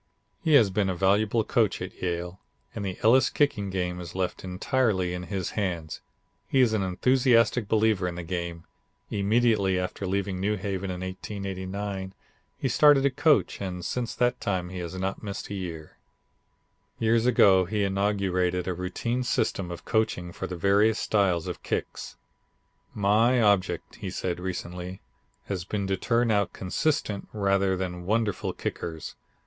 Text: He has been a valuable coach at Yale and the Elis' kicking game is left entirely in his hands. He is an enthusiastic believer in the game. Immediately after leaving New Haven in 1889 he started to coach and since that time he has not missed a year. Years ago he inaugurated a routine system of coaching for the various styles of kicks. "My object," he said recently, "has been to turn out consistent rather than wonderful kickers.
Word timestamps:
He 0.43 0.55
has 0.55 0.71
been 0.71 0.89
a 0.89 0.95
valuable 0.95 1.43
coach 1.43 1.79
at 1.79 1.93
Yale 2.01 2.39
and 2.73 2.83
the 2.83 2.97
Elis' 3.03 3.29
kicking 3.29 3.69
game 3.69 3.99
is 4.01 4.15
left 4.15 4.43
entirely 4.43 5.13
in 5.13 5.25
his 5.29 5.51
hands. 5.51 6.01
He 6.47 6.59
is 6.59 6.73
an 6.73 6.81
enthusiastic 6.81 7.67
believer 7.67 8.07
in 8.07 8.15
the 8.15 8.23
game. 8.23 8.63
Immediately 9.11 9.77
after 9.77 10.07
leaving 10.07 10.39
New 10.39 10.55
Haven 10.57 10.89
in 10.89 11.01
1889 11.01 12.15
he 12.57 12.67
started 12.67 13.03
to 13.03 13.11
coach 13.11 13.61
and 13.61 13.85
since 13.85 14.15
that 14.15 14.41
time 14.41 14.69
he 14.69 14.79
has 14.79 14.95
not 14.95 15.21
missed 15.21 15.51
a 15.51 15.53
year. 15.53 15.99
Years 16.97 17.27
ago 17.27 17.65
he 17.65 17.83
inaugurated 17.83 18.67
a 18.67 18.73
routine 18.73 19.21
system 19.21 19.69
of 19.69 19.85
coaching 19.85 20.31
for 20.31 20.47
the 20.47 20.57
various 20.57 20.97
styles 20.97 21.45
of 21.47 21.61
kicks. 21.61 22.15
"My 22.95 23.39
object," 23.39 23.97
he 23.97 24.09
said 24.09 24.39
recently, 24.39 24.99
"has 25.45 25.63
been 25.63 25.85
to 25.85 25.95
turn 25.95 26.31
out 26.31 26.53
consistent 26.53 27.27
rather 27.33 27.77
than 27.77 28.07
wonderful 28.07 28.51
kickers. 28.51 29.13